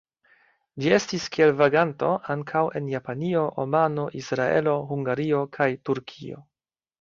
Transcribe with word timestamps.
Ĝi 0.83 0.93
estis 0.95 1.27
kiel 1.35 1.51
vaganto 1.59 2.09
ankaŭ 2.35 2.63
en 2.79 2.87
Japanio, 2.93 3.43
Omano, 3.65 4.07
Israelo, 4.23 4.75
Hungario 4.93 5.45
kaj 5.59 5.69
Turkio. 5.91 6.43